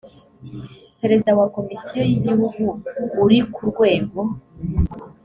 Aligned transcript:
perezida 1.01 1.31
wa 1.39 1.47
komisiyo 1.55 1.99
y 2.09 2.13
igihugu 2.17 2.63
uri 3.23 3.37
ku 3.53 3.61
rwego 3.69 4.19